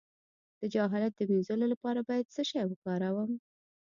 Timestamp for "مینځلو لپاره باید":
1.29-2.31